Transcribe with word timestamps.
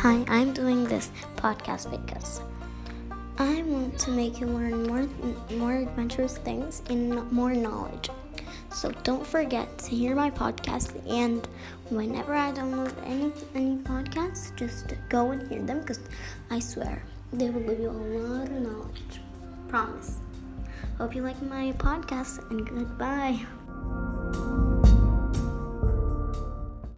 Hi, 0.00 0.22
I'm 0.28 0.52
doing 0.52 0.84
this 0.84 1.10
podcast 1.36 1.90
because 1.90 2.42
I 3.38 3.62
want 3.62 3.98
to 4.00 4.10
make 4.10 4.38
you 4.38 4.46
learn 4.46 4.82
more 4.86 5.08
more 5.56 5.72
adventurous 5.72 6.36
things 6.36 6.82
and 6.90 7.32
more 7.32 7.54
knowledge. 7.54 8.10
So 8.70 8.90
don't 9.04 9.26
forget 9.26 9.78
to 9.78 9.90
hear 9.96 10.14
my 10.14 10.30
podcast 10.30 10.92
and 11.08 11.48
whenever 11.88 12.34
I 12.34 12.52
download 12.52 12.92
any 13.06 13.32
any 13.54 13.76
podcasts, 13.76 14.54
just 14.54 14.92
go 15.08 15.30
and 15.30 15.48
hear 15.48 15.62
them 15.62 15.80
because 15.80 16.00
I 16.50 16.58
swear 16.58 17.02
they 17.32 17.48
will 17.48 17.62
give 17.62 17.80
you 17.80 17.88
a 17.88 18.00
lot 18.20 18.48
of 18.48 18.60
knowledge. 18.60 19.20
Promise. 19.68 20.18
Hope 20.98 21.16
you 21.16 21.22
like 21.22 21.40
my 21.40 21.72
podcast 21.72 22.50
and 22.50 22.68
goodbye. 22.68 23.40